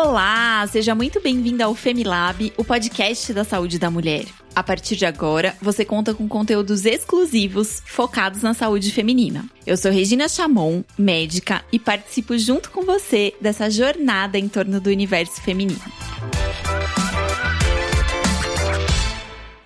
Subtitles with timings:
[0.00, 4.26] Olá, seja muito bem-vinda ao Femilab, o podcast da saúde da mulher.
[4.54, 9.44] A partir de agora, você conta com conteúdos exclusivos focados na saúde feminina.
[9.66, 14.88] Eu sou Regina Chamon, médica, e participo junto com você dessa jornada em torno do
[14.88, 15.82] universo feminino.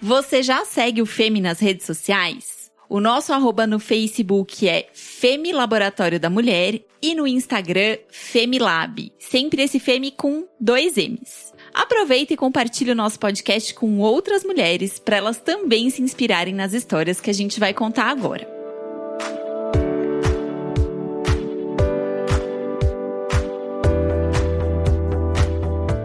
[0.00, 2.61] Você já segue o Femi nas redes sociais?
[2.92, 9.10] O nosso arroba no Facebook é Femi Laboratório da Mulher e no Instagram Femilab.
[9.18, 11.54] Sempre esse Femi com dois M's.
[11.72, 16.74] Aproveita e compartilhe o nosso podcast com outras mulheres para elas também se inspirarem nas
[16.74, 18.46] histórias que a gente vai contar agora.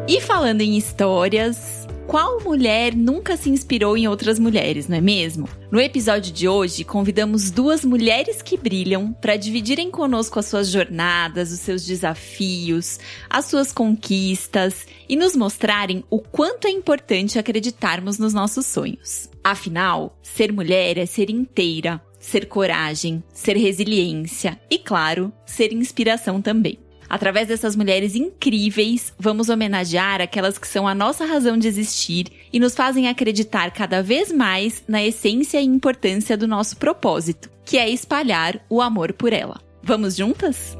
[0.08, 1.77] E falando em histórias,
[2.08, 5.50] qual mulher nunca se inspirou em outras mulheres, não é mesmo?
[5.70, 11.52] No episódio de hoje, convidamos duas mulheres que brilham para dividirem conosco as suas jornadas,
[11.52, 12.98] os seus desafios,
[13.30, 19.30] as suas conquistas e nos mostrarem o quanto é importante acreditarmos nos nossos sonhos.
[19.44, 26.80] Afinal, ser mulher é ser inteira, ser coragem, ser resiliência e, claro, ser inspiração também.
[27.10, 32.60] Através dessas mulheres incríveis, vamos homenagear aquelas que são a nossa razão de existir e
[32.60, 37.90] nos fazem acreditar cada vez mais na essência e importância do nosso propósito, que é
[37.90, 39.62] espalhar o amor por ela.
[39.82, 40.78] Vamos juntas?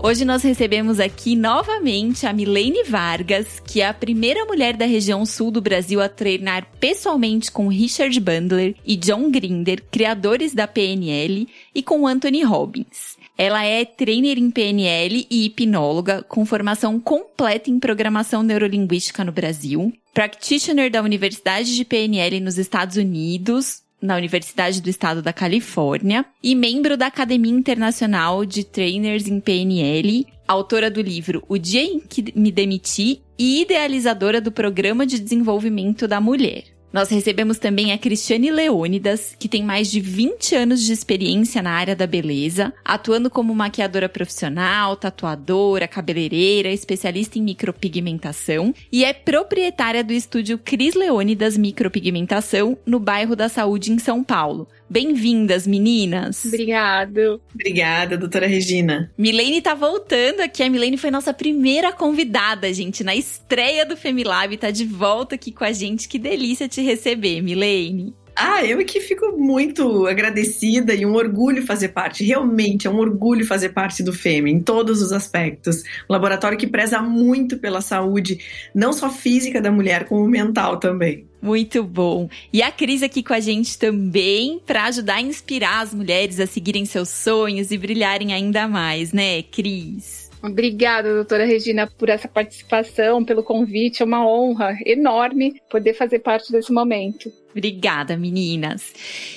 [0.00, 5.26] Hoje nós recebemos aqui novamente a Milene Vargas, que é a primeira mulher da região
[5.26, 11.48] sul do Brasil a treinar pessoalmente com Richard Bandler e John Grinder, criadores da PNL,
[11.74, 13.18] e com Anthony Robbins.
[13.36, 19.92] Ela é trainer em PNL e hipnóloga, com formação completa em programação neurolinguística no Brasil,
[20.14, 26.54] practitioner da Universidade de PNL nos Estados Unidos, na Universidade do Estado da Califórnia e
[26.54, 32.32] membro da Academia Internacional de Trainers em PNL, autora do livro O Dia em que
[32.34, 36.77] Me Demiti e idealizadora do Programa de Desenvolvimento da Mulher.
[36.90, 41.72] Nós recebemos também a Cristiane Leônidas, que tem mais de 20 anos de experiência na
[41.72, 50.02] área da beleza, atuando como maquiadora profissional, tatuadora, cabeleireira, especialista em micropigmentação e é proprietária
[50.02, 54.66] do estúdio Cris Leônidas Micropigmentação no bairro da Saúde em São Paulo.
[54.90, 56.44] Bem-vindas, meninas.
[56.46, 57.40] Obrigado.
[57.54, 59.12] Obrigada, doutora Regina.
[59.18, 60.62] Milene tá voltando aqui.
[60.62, 64.56] A Milene foi nossa primeira convidada, gente, na estreia do Femilab.
[64.56, 66.08] Tá de volta aqui com a gente.
[66.08, 68.14] Que delícia te receber, Milene.
[68.40, 72.22] Ah, eu que fico muito agradecida e um orgulho fazer parte.
[72.22, 75.82] Realmente é um orgulho fazer parte do FEME em todos os aspectos.
[76.08, 78.38] Um laboratório que preza muito pela saúde,
[78.72, 81.26] não só física da mulher, como mental também.
[81.42, 82.28] Muito bom.
[82.52, 86.46] E a Cris aqui com a gente também para ajudar a inspirar as mulheres a
[86.46, 90.28] seguirem seus sonhos e brilharem ainda mais, né, Cris?
[90.42, 94.02] Obrigada, doutora Regina, por essa participação, pelo convite.
[94.02, 97.32] É uma honra enorme poder fazer parte desse momento.
[97.50, 98.92] Obrigada, meninas.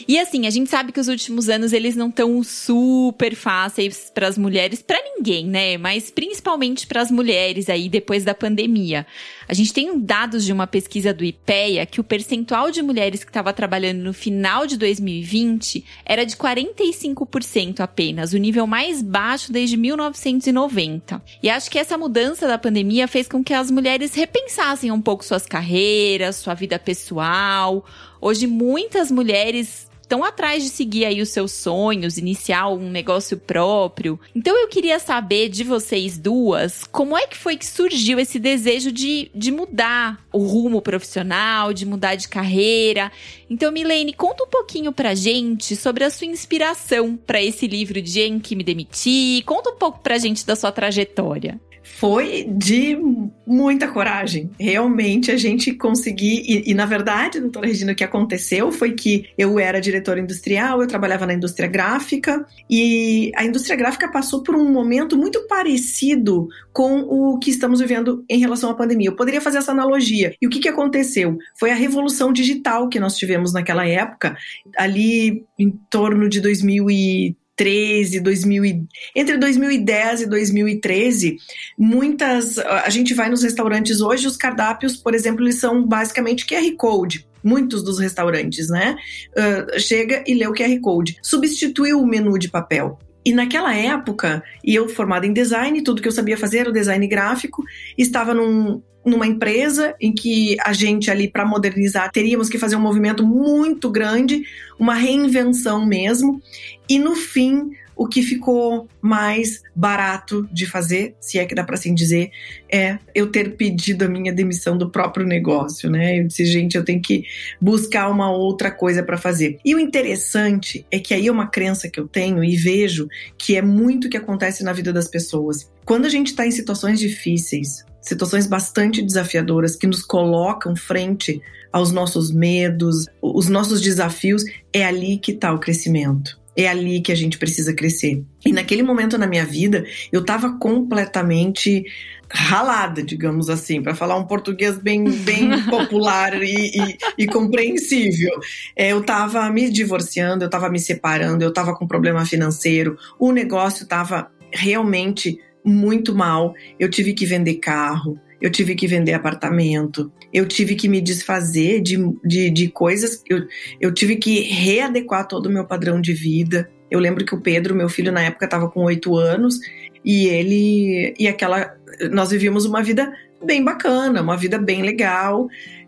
[0.05, 4.27] E assim, a gente sabe que os últimos anos eles não estão super fáceis para
[4.27, 5.77] as mulheres, para ninguém, né?
[5.77, 9.07] Mas principalmente para as mulheres aí depois da pandemia.
[9.47, 13.29] A gente tem dados de uma pesquisa do IPEA que o percentual de mulheres que
[13.29, 19.77] estava trabalhando no final de 2020 era de 45% apenas, o nível mais baixo desde
[19.77, 21.21] 1990.
[21.41, 25.23] E acho que essa mudança da pandemia fez com que as mulheres repensassem um pouco
[25.23, 27.85] suas carreiras, sua vida pessoal,
[28.21, 34.19] Hoje muitas mulheres estão atrás de seguir aí os seus sonhos, iniciar um negócio próprio.
[34.35, 38.91] Então eu queria saber de vocês duas, como é que foi que surgiu esse desejo
[38.91, 43.09] de, de mudar o rumo profissional, de mudar de carreira.
[43.49, 48.19] Então, Milene, conta um pouquinho pra gente sobre a sua inspiração para esse livro de
[48.19, 49.41] Em que me demiti.
[49.45, 52.97] Conta um pouco pra gente da sua trajetória foi de
[53.45, 54.49] muita coragem.
[54.59, 56.43] Realmente a gente conseguir.
[56.47, 60.81] E, e, na verdade, doutora Regina, o que aconteceu foi que eu era diretora industrial,
[60.81, 66.47] eu trabalhava na indústria gráfica, e a indústria gráfica passou por um momento muito parecido
[66.73, 69.09] com o que estamos vivendo em relação à pandemia.
[69.09, 70.33] Eu poderia fazer essa analogia.
[70.41, 71.37] E o que, que aconteceu?
[71.57, 74.35] Foi a revolução digital que nós tivemos naquela época,
[74.75, 77.41] ali em torno de 2013.
[77.61, 81.37] 2013, 2000 entre 2010 e 2013,
[81.77, 86.75] muitas a gente vai nos restaurantes hoje, os cardápios, por exemplo, eles são basicamente QR
[86.75, 88.95] Code muitos dos restaurantes, né?
[89.31, 91.17] Uh, chega e lê o QR Code.
[91.21, 92.99] Substituiu o menu de papel.
[93.23, 96.73] E naquela época, e eu formada em design, tudo que eu sabia fazer era o
[96.73, 97.63] design gráfico,
[97.95, 102.81] estava num, numa empresa em que a gente ali para modernizar teríamos que fazer um
[102.81, 104.43] movimento muito grande,
[104.79, 106.41] uma reinvenção mesmo,
[106.89, 111.75] e no fim o que ficou mais barato de fazer, se é que dá para
[111.75, 112.31] assim dizer,
[112.71, 116.19] é eu ter pedido a minha demissão do próprio negócio, né?
[116.19, 117.25] Eu disse, gente, eu tenho que
[117.61, 119.59] buscar uma outra coisa para fazer.
[119.63, 123.07] E o interessante é que aí é uma crença que eu tenho e vejo
[123.37, 125.69] que é muito o que acontece na vida das pessoas.
[125.85, 131.41] Quando a gente está em situações difíceis, situações bastante desafiadoras que nos colocam frente
[131.71, 134.43] aos nossos medos, os nossos desafios,
[134.73, 138.23] é ali que está o crescimento é ali que a gente precisa crescer.
[138.45, 141.85] E naquele momento na minha vida, eu estava completamente
[142.33, 148.39] ralada, digamos assim, para falar um português bem, bem popular e, e, e, compreensível.
[148.75, 153.31] É, eu estava me divorciando, eu estava me separando, eu estava com problema financeiro, o
[153.31, 160.11] negócio estava realmente muito mal, eu tive que vender carro, eu tive que vender apartamento,
[160.33, 163.45] eu tive que me desfazer de, de, de coisas, eu,
[163.79, 166.69] eu tive que readequar todo o meu padrão de vida.
[166.89, 169.59] Eu lembro que o Pedro, meu filho, na época estava com oito anos
[170.03, 171.13] e ele.
[171.17, 171.75] E aquela.
[172.11, 173.11] Nós vivíamos uma vida
[173.43, 175.47] bem bacana, uma vida bem legal,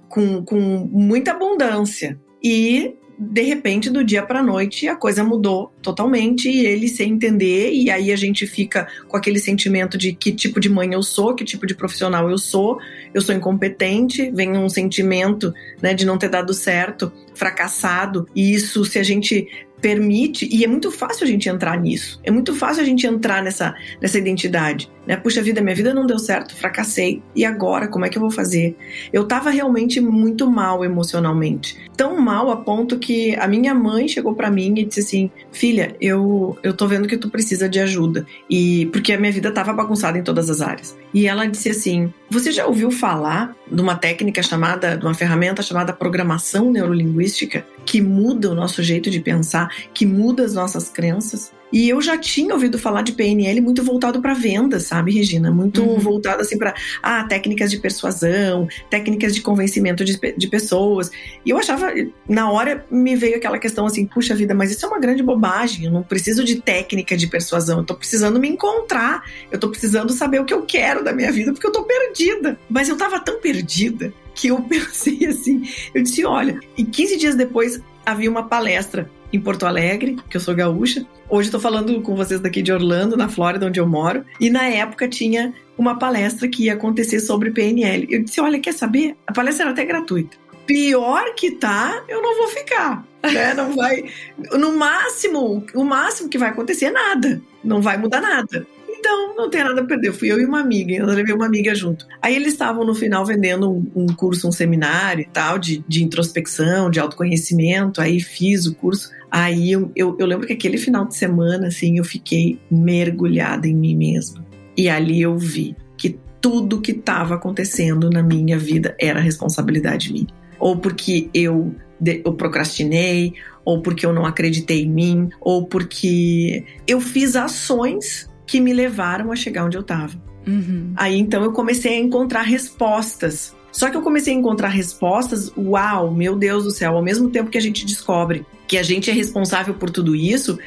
[0.10, 2.20] com, com muita abundância.
[2.44, 7.72] E de repente, do dia para noite, a coisa mudou totalmente e ele sem entender,
[7.72, 11.36] e aí a gente fica com aquele sentimento de que tipo de mãe eu sou,
[11.36, 12.80] que tipo de profissional eu sou,
[13.14, 18.84] eu sou incompetente, vem um sentimento né, de não ter dado certo, fracassado, e isso,
[18.86, 19.48] se a gente
[19.84, 23.44] permite, e é muito fácil a gente entrar nisso, é muito fácil a gente entrar
[23.44, 25.18] nessa, nessa identidade, né?
[25.18, 28.32] Puxa vida, minha vida não deu certo, fracassei, e agora, como é que eu vou
[28.32, 28.76] fazer?
[29.12, 34.34] Eu tava realmente muito mal emocionalmente, tão mal a ponto que a minha mãe chegou
[34.36, 38.26] para mim e disse assim, filha, eu, eu tô vendo que tu precisa de ajuda,
[38.50, 40.98] e porque a minha vida tava bagunçada em todas as áreas.
[41.14, 45.62] E ela disse assim, você já ouviu falar de uma técnica chamada, de uma ferramenta
[45.62, 51.52] chamada programação neurolinguística, que muda o nosso jeito de pensar, que muda as nossas crenças.
[51.74, 55.50] E eu já tinha ouvido falar de PNL muito voltado para venda, sabe, Regina?
[55.50, 55.98] Muito uhum.
[55.98, 61.10] voltado assim para ah, técnicas de persuasão, técnicas de convencimento de, de pessoas.
[61.44, 61.92] E eu achava,
[62.30, 65.86] na hora me veio aquela questão assim, puxa vida, mas isso é uma grande bobagem.
[65.86, 69.24] Eu não preciso de técnica de persuasão, eu tô precisando me encontrar.
[69.52, 72.60] Eu tô precisando saber o que eu quero da minha vida, porque eu tô perdida.
[72.70, 77.36] Mas eu tava tão perdida que eu pensei assim, eu disse, olha, e 15 dias
[77.36, 81.06] depois havia uma palestra em Porto Alegre, que eu sou gaúcha.
[81.34, 84.24] Hoje estou falando com vocês daqui de Orlando, na Flórida, onde eu moro.
[84.40, 88.06] E na época tinha uma palestra que ia acontecer sobre PNL.
[88.08, 89.18] Eu disse: Olha, quer saber?
[89.26, 90.38] A palestra era até gratuita.
[90.68, 93.04] Pior que tá, eu não vou ficar.
[93.24, 93.52] Né?
[93.56, 94.04] Não vai.
[94.52, 97.42] No máximo, o máximo que vai acontecer é nada.
[97.64, 98.68] Não vai mudar nada.
[98.88, 100.14] Então, não tem nada a perder.
[100.14, 102.08] Fui eu e uma amiga, eu levei uma amiga junto.
[102.22, 106.04] Aí eles estavam no final vendendo um, um curso, um seminário e tal, de, de
[106.04, 108.00] introspecção, de autoconhecimento.
[108.00, 109.10] Aí fiz o curso.
[109.34, 113.74] Aí eu, eu, eu lembro que aquele final de semana, assim, eu fiquei mergulhada em
[113.74, 114.46] mim mesma.
[114.78, 120.28] E ali eu vi que tudo que estava acontecendo na minha vida era responsabilidade minha.
[120.60, 121.74] Ou porque eu,
[122.06, 123.34] eu procrastinei,
[123.66, 129.32] ou porque eu não acreditei em mim, ou porque eu fiz ações que me levaram
[129.32, 130.14] a chegar onde eu estava.
[130.46, 130.94] Uhum.
[130.96, 136.14] Aí então eu comecei a encontrar respostas só que eu comecei a encontrar respostas, uau,
[136.14, 139.14] meu Deus do céu, ao mesmo tempo que a gente descobre que a gente é
[139.14, 140.58] responsável por tudo isso,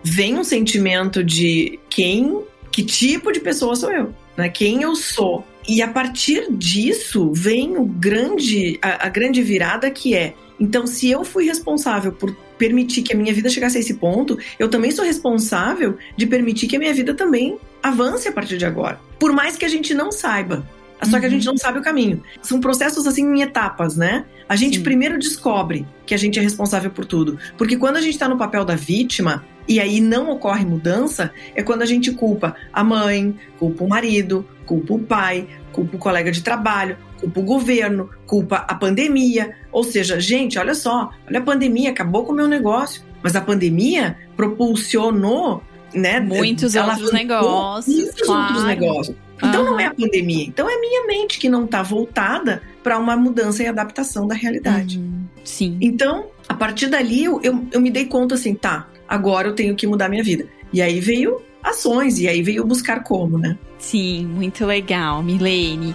[0.00, 2.40] vem um sentimento de quem,
[2.70, 4.48] que tipo de pessoa sou eu, né?
[4.48, 5.44] Quem eu sou.
[5.68, 11.10] E a partir disso vem o grande, a, a grande virada que é, então se
[11.10, 14.92] eu fui responsável por permitir que a minha vida chegasse a esse ponto, eu também
[14.92, 19.00] sou responsável de permitir que a minha vida também avance a partir de agora.
[19.18, 20.64] Por mais que a gente não saiba.
[21.04, 21.54] Só que a gente uhum.
[21.54, 22.22] não sabe o caminho.
[22.42, 24.24] São processos assim em etapas, né?
[24.48, 24.82] A gente Sim.
[24.82, 27.38] primeiro descobre que a gente é responsável por tudo.
[27.56, 31.62] Porque quando a gente está no papel da vítima e aí não ocorre mudança, é
[31.62, 36.32] quando a gente culpa a mãe, culpa o marido, culpa o pai, culpa o colega
[36.32, 39.54] de trabalho, culpa o governo, culpa a pandemia.
[39.70, 43.02] Ou seja, gente, olha só, olha a pandemia, acabou com o meu negócio.
[43.22, 45.62] Mas a pandemia propulsionou
[45.94, 46.20] né?
[46.20, 47.94] Muitos outros negócios.
[47.94, 48.42] Muitos claro.
[48.42, 49.16] outros negócios.
[49.38, 49.70] Então uhum.
[49.70, 50.44] não é a pandemia.
[50.44, 54.98] Então é minha mente que não está voltada para uma mudança e adaptação da realidade.
[54.98, 55.24] Uhum.
[55.44, 55.78] Sim.
[55.80, 59.74] Então, a partir dali, eu, eu, eu me dei conta assim, tá, agora eu tenho
[59.74, 60.46] que mudar minha vida.
[60.72, 63.56] E aí veio ações, e aí veio buscar como, né?
[63.78, 65.94] Sim, muito legal, Milene.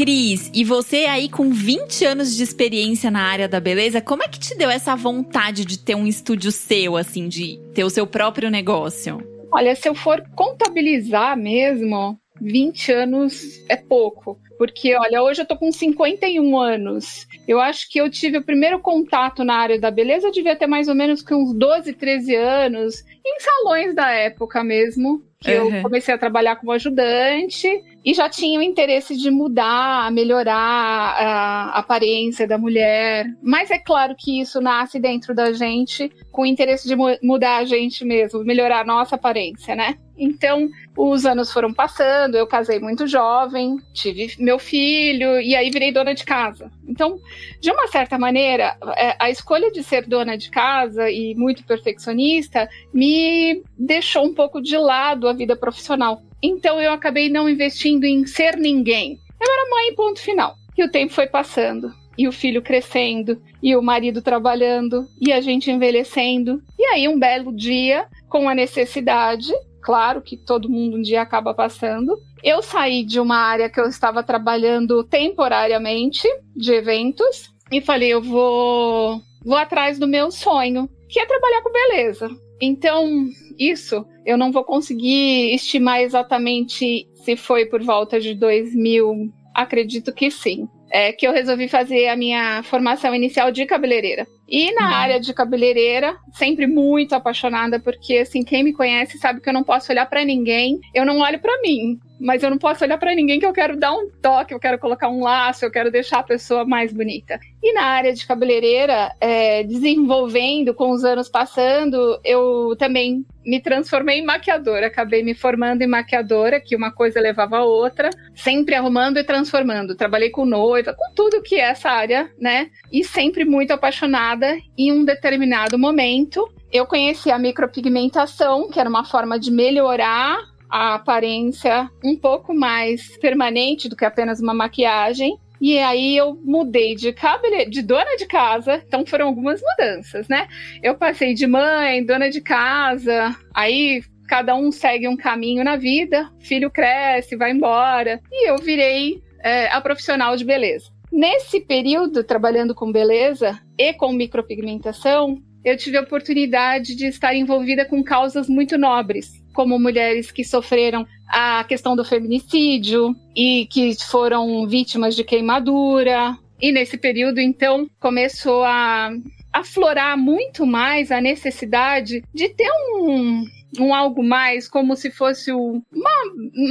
[0.00, 4.28] Cris, e você aí com 20 anos de experiência na área da beleza, como é
[4.28, 8.06] que te deu essa vontade de ter um estúdio seu, assim, de ter o seu
[8.06, 9.18] próprio negócio?
[9.52, 14.40] Olha, se eu for contabilizar mesmo, 20 anos é pouco.
[14.56, 17.26] Porque, olha, hoje eu tô com 51 anos.
[17.46, 20.66] Eu acho que eu tive o primeiro contato na área da beleza, eu devia ter
[20.66, 25.76] mais ou menos com uns 12, 13 anos, em salões da época mesmo que uhum.
[25.76, 27.66] eu comecei a trabalhar como ajudante
[28.04, 33.26] e já tinha o interesse de mudar, melhorar a aparência da mulher.
[33.42, 37.64] Mas é claro que isso nasce dentro da gente com o interesse de mudar a
[37.64, 39.96] gente mesmo, melhorar a nossa aparência, né?
[40.20, 45.90] Então, os anos foram passando, eu casei muito jovem, tive meu filho e aí virei
[45.90, 46.70] dona de casa.
[46.86, 47.18] Então,
[47.58, 52.68] de uma certa maneira, é, a escolha de ser dona de casa e muito perfeccionista
[52.92, 56.22] me deixou um pouco de lado a vida profissional.
[56.42, 59.18] Então, eu acabei não investindo em ser ninguém.
[59.40, 60.54] Eu era mãe, ponto final.
[60.76, 65.40] E o tempo foi passando e o filho crescendo, e o marido trabalhando, e a
[65.40, 66.62] gente envelhecendo.
[66.78, 71.54] E aí, um belo dia, com a necessidade, claro que todo mundo um dia acaba
[71.54, 72.20] passando.
[72.44, 78.20] Eu saí de uma área que eu estava trabalhando temporariamente, de eventos, e falei: eu
[78.20, 82.28] vou, vou atrás do meu sonho, que é trabalhar com beleza.
[82.60, 83.26] Então,
[83.58, 90.30] isso eu não vou conseguir estimar exatamente se foi por volta de 2000, acredito que
[90.30, 90.68] sim.
[90.92, 94.26] É que eu resolvi fazer a minha formação inicial de cabeleireira.
[94.48, 94.94] E na uhum.
[94.94, 99.62] área de cabeleireira, sempre muito apaixonada, porque assim, quem me conhece sabe que eu não
[99.62, 103.14] posso olhar para ninguém, eu não olho para mim mas eu não posso olhar para
[103.14, 106.18] ninguém que eu quero dar um toque, eu quero colocar um laço, eu quero deixar
[106.18, 107.40] a pessoa mais bonita.
[107.62, 114.18] E na área de cabeleireira, é, desenvolvendo com os anos passando, eu também me transformei
[114.18, 119.18] em maquiadora, acabei me formando em maquiadora, que uma coisa levava a outra, sempre arrumando
[119.18, 119.96] e transformando.
[119.96, 122.70] Trabalhei com noiva, com tudo que é essa área, né?
[122.92, 124.58] E sempre muito apaixonada.
[124.76, 130.94] Em um determinado momento, eu conheci a micropigmentação, que era uma forma de melhorar a
[130.94, 135.36] aparência um pouco mais permanente do que apenas uma maquiagem.
[135.60, 137.66] E aí eu mudei de cabele...
[137.66, 140.48] de dona de casa, então foram algumas mudanças, né?
[140.82, 146.30] Eu passei de mãe, dona de casa, aí cada um segue um caminho na vida,
[146.38, 150.86] filho cresce, vai embora, e eu virei é, a profissional de beleza.
[151.12, 157.84] Nesse período, trabalhando com beleza e com micropigmentação, eu tive a oportunidade de estar envolvida
[157.84, 164.66] com causas muito nobres como mulheres que sofreram a questão do feminicídio e que foram
[164.66, 166.36] vítimas de queimadura.
[166.60, 169.10] E nesse período, então, começou a
[169.52, 173.44] aflorar muito mais a necessidade de ter um,
[173.78, 175.80] um algo mais, como se fosse uma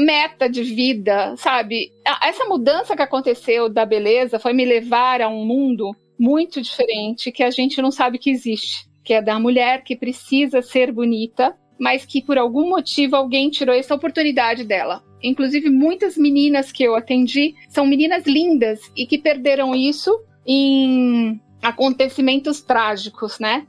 [0.05, 1.91] meta de vida, sabe?
[2.23, 7.43] Essa mudança que aconteceu da beleza foi me levar a um mundo muito diferente que
[7.43, 12.05] a gente não sabe que existe, que é da mulher que precisa ser bonita mas
[12.05, 15.03] que por algum motivo alguém tirou essa oportunidade dela.
[15.23, 22.61] Inclusive, muitas meninas que eu atendi são meninas lindas e que perderam isso em acontecimentos
[22.61, 23.65] trágicos, né?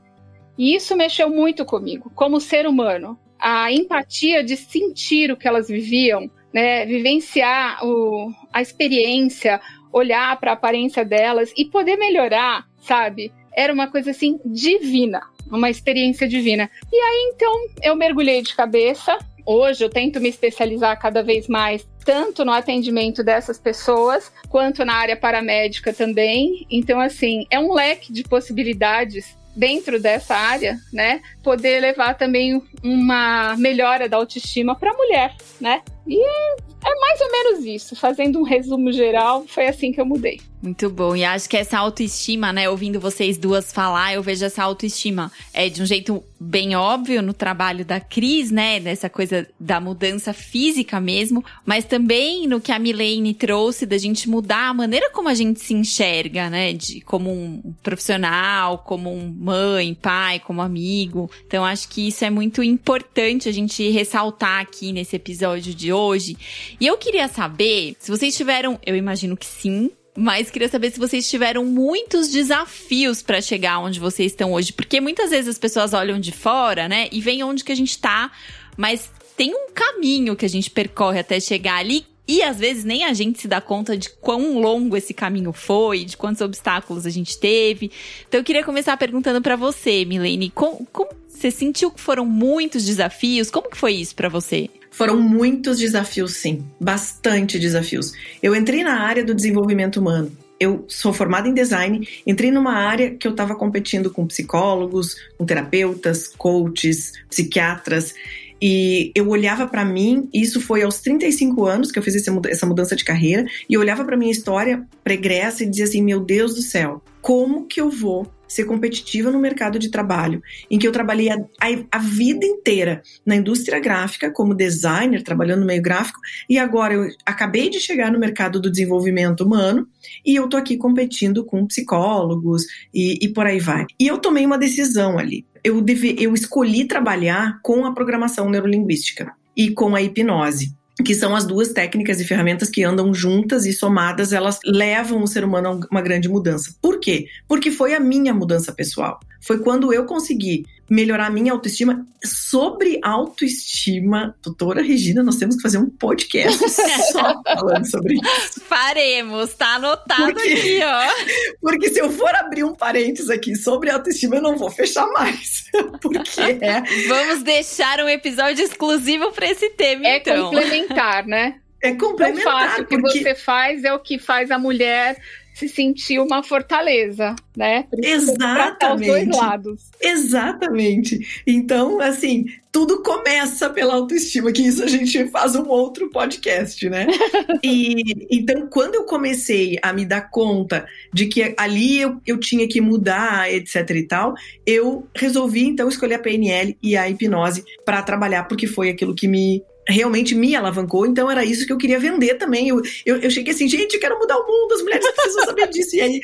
[0.57, 3.17] E isso mexeu muito comigo, como ser humano.
[3.39, 6.85] A empatia de sentir o que elas viviam, né?
[6.85, 9.59] Vivenciar o, a experiência,
[9.91, 13.31] olhar para a aparência delas e poder melhorar, sabe?
[13.55, 16.69] Era uma coisa assim divina uma experiência divina.
[16.91, 17.53] E aí então
[17.83, 19.17] eu mergulhei de cabeça.
[19.45, 24.93] Hoje eu tento me especializar cada vez mais tanto no atendimento dessas pessoas quanto na
[24.93, 26.65] área paramédica também.
[26.69, 31.21] Então assim, é um leque de possibilidades dentro dessa área, né?
[31.43, 35.81] Poder levar também uma melhora da autoestima para a mulher, né?
[36.07, 37.95] E é mais ou menos isso.
[37.95, 40.39] Fazendo um resumo geral, foi assim que eu mudei.
[40.61, 41.15] Muito bom.
[41.15, 45.67] E acho que essa autoestima, né, ouvindo vocês duas falar, eu vejo essa autoestima é
[45.69, 50.99] de um jeito bem óbvio no trabalho da Cris, né, dessa coisa da mudança física
[50.99, 55.33] mesmo, mas também no que a Milene trouxe da gente mudar a maneira como a
[55.33, 61.29] gente se enxerga, né, de como um profissional, como um mãe, pai, como amigo.
[61.45, 66.37] Então acho que isso é muito importante a gente ressaltar aqui nesse episódio de hoje.
[66.79, 70.99] E eu queria saber se vocês tiveram, eu imagino que sim, mas queria saber se
[70.99, 75.93] vocês tiveram muitos desafios para chegar onde vocês estão hoje, porque muitas vezes as pessoas
[75.93, 78.31] olham de fora, né, e veem onde que a gente tá,
[78.77, 83.03] mas tem um caminho que a gente percorre até chegar ali e às vezes nem
[83.03, 87.09] a gente se dá conta de quão longo esse caminho foi, de quantos obstáculos a
[87.09, 87.91] gente teve.
[88.27, 92.85] Então eu queria começar perguntando para você, Milene, como, como você sentiu que foram muitos
[92.85, 93.49] desafios?
[93.49, 94.69] Como que foi isso para você?
[94.91, 98.11] Foram muitos desafios, sim, bastante desafios.
[98.43, 100.31] Eu entrei na área do desenvolvimento humano.
[100.59, 105.45] Eu sou formada em design, entrei numa área que eu estava competindo com psicólogos, com
[105.45, 108.13] terapeutas, coaches, psiquiatras,
[108.61, 112.95] e eu olhava para mim, isso foi aos 35 anos que eu fiz essa mudança
[112.95, 116.61] de carreira, e eu olhava para minha história pregressa e dizia assim: meu Deus do
[116.61, 121.29] céu, como que eu vou ser competitiva no mercado de trabalho, em que eu trabalhei
[121.29, 126.57] a, a, a, vida inteira na indústria gráfica, como designer, trabalhando no meio gráfico, e
[126.57, 129.87] agora eu acabei de chegar no mercado do desenvolvimento humano
[130.25, 133.85] e eu tô aqui competindo com psicólogos e, e por aí vai.
[133.97, 135.45] E eu tomei uma decisão ali.
[135.63, 141.35] Eu, deve, eu escolhi trabalhar com a programação neurolinguística e com a hipnose que são
[141.35, 145.69] as duas técnicas e ferramentas que andam juntas e somadas, elas levam o ser humano
[145.69, 146.75] a uma grande mudança.
[146.81, 147.27] Por quê?
[147.47, 149.19] Porque foi a minha mudança pessoal.
[149.41, 152.05] Foi quando eu consegui melhorar a minha autoestima.
[152.21, 158.59] Sobre autoestima, doutora Regina, nós temos que fazer um podcast só falando sobre isso.
[158.67, 161.09] Faremos, tá anotado porque, aqui, ó.
[161.61, 165.63] Porque se eu for abrir um parênteses aqui sobre autoestima, eu não vou fechar mais.
[166.01, 166.83] Porque é.
[167.07, 170.33] Vamos deixar um episódio exclusivo para esse tema, é então.
[170.33, 171.61] É complementar, né?
[171.81, 172.69] É complementar.
[172.69, 172.83] Fácil.
[172.83, 173.19] O que porque...
[173.19, 175.17] você faz é o que faz a mulher
[175.53, 177.85] se sentir uma fortaleza, né?
[178.01, 179.01] Exatamente.
[179.01, 179.81] Os dois lados.
[180.01, 181.19] Exatamente.
[181.45, 187.05] Então, assim, tudo começa pela autoestima, que isso a gente faz um outro podcast, né?
[187.63, 192.67] e então, quando eu comecei a me dar conta de que ali eu, eu tinha
[192.67, 194.33] que mudar, etc e tal,
[194.65, 199.27] eu resolvi então escolher a PNL e a hipnose para trabalhar, porque foi aquilo que
[199.27, 202.69] me realmente me alavancou, então era isso que eu queria vender também.
[202.69, 205.67] Eu, eu, eu cheguei assim, gente, eu quero mudar o mundo, as mulheres precisam saber
[205.69, 205.95] disso.
[205.95, 206.19] E aí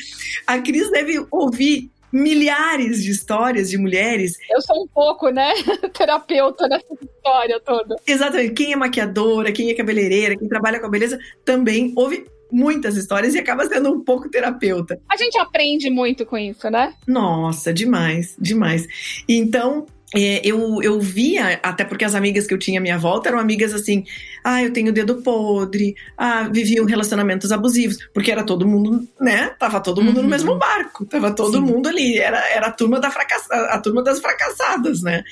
[0.46, 4.38] a Cris deve ouvir milhares de histórias de mulheres.
[4.50, 5.54] Eu sou um pouco, né,
[5.98, 7.96] terapeuta nessa história toda.
[8.06, 8.54] Exatamente.
[8.54, 13.36] Quem é maquiadora, quem é cabeleireira, quem trabalha com a beleza, também ouve muitas histórias
[13.36, 15.00] e acaba sendo um pouco terapeuta.
[15.10, 16.94] A gente aprende muito com isso, né?
[17.06, 18.88] Nossa, demais, demais.
[19.28, 23.40] Então, eu, eu via, até porque as amigas que eu tinha à minha volta eram
[23.40, 24.06] amigas assim,
[24.42, 29.52] ah, eu tenho dedo podre, ah, viviam relacionamentos abusivos, porque era todo mundo, né?
[29.60, 30.24] Tava todo mundo uhum.
[30.24, 31.62] no mesmo barco, tava todo Sim.
[31.62, 33.52] mundo ali, era, era a, turma da fracass...
[33.52, 35.24] a turma das fracassadas, né?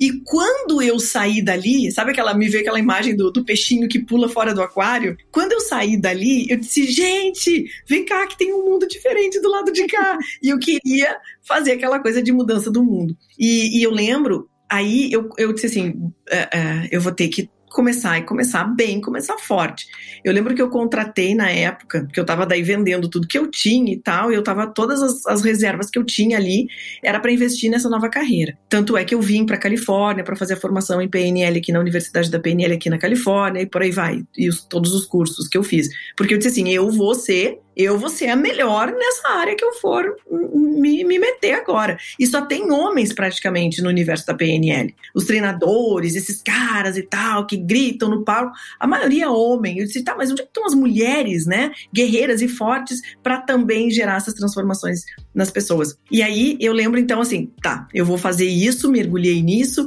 [0.00, 4.00] E quando eu saí dali, sabe aquela, me vê aquela imagem do, do peixinho que
[4.00, 5.16] pula fora do aquário?
[5.30, 9.48] Quando eu saí dali, eu disse, gente, vem cá que tem um mundo diferente do
[9.48, 10.18] lado de cá.
[10.42, 13.16] e eu queria fazer aquela coisa de mudança do mundo.
[13.38, 14.23] E, e eu lembro,
[14.68, 19.00] aí eu, eu disse assim: é, é, eu vou ter que começar e começar bem,
[19.00, 19.86] começar forte.
[20.24, 23.50] Eu lembro que eu contratei na época, que eu estava daí vendendo tudo que eu
[23.50, 26.68] tinha e tal, e eu tava todas as, as reservas que eu tinha ali
[27.02, 28.56] era para investir nessa nova carreira.
[28.68, 31.80] Tanto é que eu vim para Califórnia para fazer a formação em PNL aqui na
[31.80, 35.48] Universidade da PNL aqui na Califórnia e por aí vai, e os, todos os cursos
[35.48, 38.92] que eu fiz, porque eu disse assim, eu vou ser eu vou ser a melhor
[38.92, 41.98] nessa área que eu for me, me meter agora.
[42.18, 44.94] E só tem homens praticamente no universo da PNL.
[45.14, 49.78] Os treinadores, esses caras e tal, que gritam no palco, a maioria é homem.
[49.78, 51.72] Eu disse, tá, mas onde é estão as mulheres, né?
[51.92, 55.02] Guerreiras e fortes para também gerar essas transformações
[55.34, 55.98] nas pessoas.
[56.10, 59.86] E aí eu lembro então assim, tá, eu vou fazer isso, mergulhei nisso.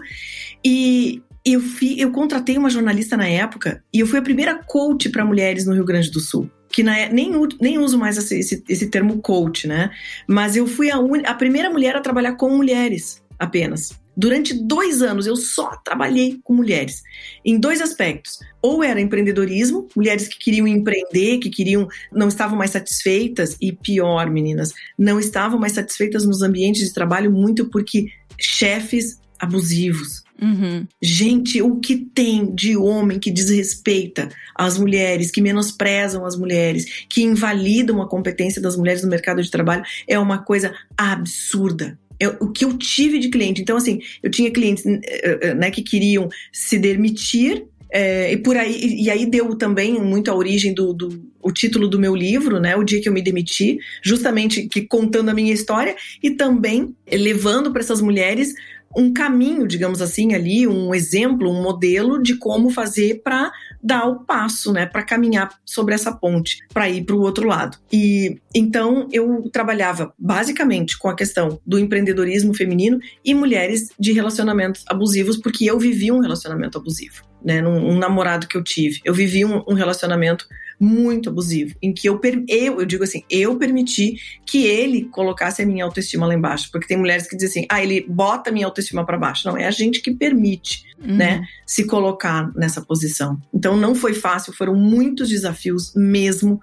[0.63, 5.07] E, eu, fi, eu contratei uma jornalista na época e eu fui a primeira coach
[5.09, 8.37] para mulheres no Rio Grande do Sul que na, é, nem, nem uso mais esse,
[8.37, 9.89] esse, esse, termo coach, né?
[10.27, 13.99] Mas eu fui a, un, a primeira mulher a trabalhar com mulheres apenas.
[14.15, 17.01] Durante dois anos eu só trabalhei com mulheres,
[17.43, 18.37] em dois aspectos.
[18.61, 24.29] Ou era empreendedorismo, mulheres que queriam empreender, que queriam, não estavam mais satisfeitas, e pior,
[24.29, 30.85] meninas, não estavam mais satisfeitas nos ambientes de trabalho, muito porque chefes abusivos, Uhum.
[31.01, 37.23] Gente, o que tem de homem que desrespeita as mulheres, que menosprezam as mulheres, que
[37.23, 41.97] invalidam a competência das mulheres no mercado de trabalho é uma coisa absurda.
[42.19, 43.61] É o que eu tive de cliente.
[43.61, 45.01] Então, assim, eu tinha clientes eh,
[45.41, 50.29] eh, né, que queriam se demitir é, e por aí e aí deu também muito
[50.29, 51.09] a origem do, do,
[51.41, 55.29] o título do meu livro, né, o dia que eu me demiti, justamente que contando
[55.29, 58.53] a minha história e também levando para essas mulheres
[58.97, 64.25] um caminho, digamos assim, ali, um exemplo, um modelo de como fazer para dar o
[64.25, 67.77] passo, né, para caminhar sobre essa ponte, para ir para o outro lado.
[67.93, 74.83] E então eu trabalhava basicamente com a questão do empreendedorismo feminino e mulheres de relacionamentos
[74.87, 78.99] abusivos, porque eu vivi um relacionamento abusivo, né, num um namorado que eu tive.
[79.05, 80.47] Eu vivi um, um relacionamento
[80.79, 85.65] muito abusivo, em que eu, eu, eu digo assim, eu permiti que ele colocasse a
[85.65, 88.65] minha autoestima lá embaixo, porque tem mulheres que dizem assim, ah, ele bota a minha
[88.65, 89.47] autoestima para baixo.
[89.47, 91.15] Não, é a gente que permite, uhum.
[91.15, 93.39] né, se colocar nessa posição.
[93.53, 96.59] Então não foi fácil, foram muitos desafios mesmo.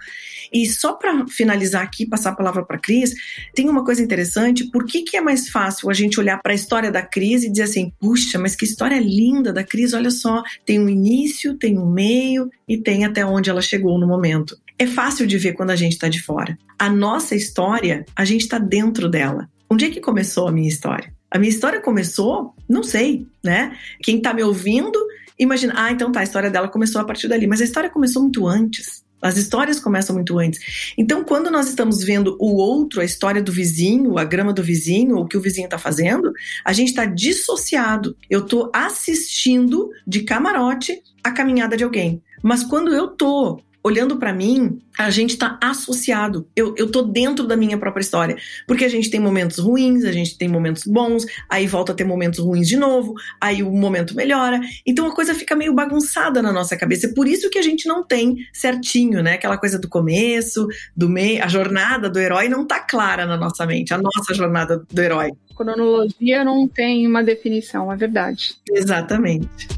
[0.52, 3.14] E só para finalizar aqui, passar a palavra para Cris,
[3.54, 6.54] tem uma coisa interessante, por que, que é mais fácil a gente olhar para a
[6.54, 10.42] história da Cris e dizer assim, puxa, mas que história linda da Cris, olha só,
[10.64, 14.56] tem um início, tem um meio e tem até onde ela chegou no momento.
[14.78, 16.58] É fácil de ver quando a gente está de fora.
[16.78, 19.48] A nossa história, a gente está dentro dela.
[19.70, 21.12] Onde é que começou a minha história?
[21.30, 23.76] A minha história começou, não sei, né?
[24.02, 24.98] Quem está me ouvindo,
[25.38, 28.22] imagina, ah, então tá, a história dela começou a partir dali, mas a história começou
[28.22, 29.02] muito antes.
[29.24, 30.92] As histórias começam muito antes.
[30.98, 35.16] Então, quando nós estamos vendo o outro, a história do vizinho, a grama do vizinho,
[35.16, 36.30] o que o vizinho está fazendo,
[36.62, 38.14] a gente está dissociado.
[38.28, 42.22] Eu estou assistindo de camarote a caminhada de alguém.
[42.42, 46.48] Mas quando eu tô olhando para mim, a gente está associado.
[46.56, 48.36] Eu, eu tô dentro da minha própria história.
[48.66, 52.04] Porque a gente tem momentos ruins, a gente tem momentos bons, aí volta a ter
[52.04, 54.58] momentos ruins de novo, aí o momento melhora.
[54.86, 57.08] Então a coisa fica meio bagunçada na nossa cabeça.
[57.08, 59.34] É por isso que a gente não tem certinho, né?
[59.34, 60.66] Aquela coisa do começo,
[60.96, 64.82] do meio, a jornada do herói não tá clara na nossa mente, a nossa jornada
[64.90, 65.30] do herói.
[65.54, 68.54] Cronologia não tem uma definição, é verdade.
[68.72, 69.68] Exatamente.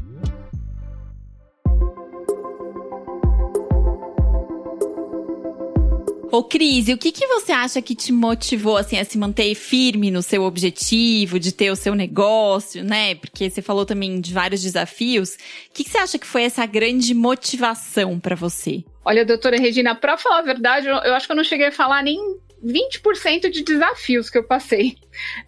[6.37, 10.11] Ô, Cris, o que, que você acha que te motivou, assim, a se manter firme
[10.11, 13.15] no seu objetivo, de ter o seu negócio, né?
[13.15, 15.33] Porque você falou também de vários desafios.
[15.33, 15.37] O
[15.73, 18.83] que, que você acha que foi essa grande motivação para você?
[19.03, 22.03] Olha, doutora Regina, para falar a verdade, eu acho que eu não cheguei a falar
[22.03, 22.19] nem
[22.63, 24.95] 20% de desafios que eu passei,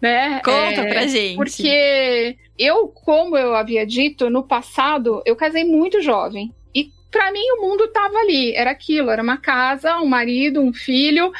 [0.02, 0.40] né?
[0.44, 1.36] Conta é, pra gente.
[1.36, 6.52] Porque eu, como eu havia dito, no passado, eu casei muito jovem
[7.10, 11.32] para mim o mundo estava ali, era aquilo, era uma casa, um marido, um filho,